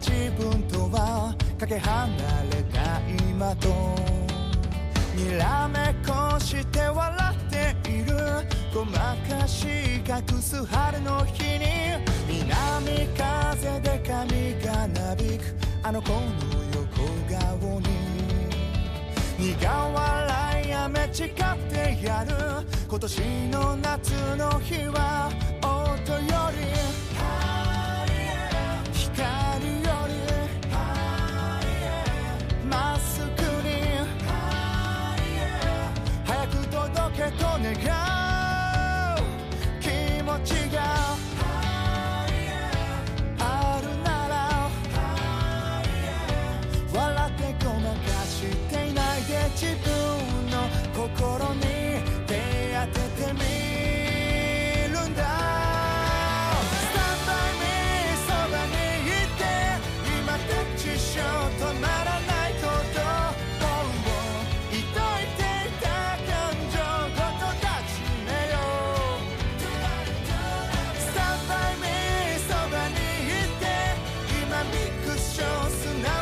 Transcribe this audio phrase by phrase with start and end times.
[0.00, 2.16] 自分とはかけ離
[2.50, 3.68] れた今と。
[5.14, 8.16] にらめっこして笑っている。
[8.72, 9.66] ごまかし
[10.06, 11.66] 隠す春の日に。
[12.26, 15.54] 南風で髪がなびく。
[15.82, 16.18] あの子の
[16.74, 17.88] 横顔に。
[19.38, 21.32] 苦笑いやめ誓っ
[21.70, 22.66] てやる。
[22.88, 25.30] 今年の夏の日は
[25.62, 26.79] 音より。
[37.62, 37.99] longer cry
[75.18, 76.19] strong şansın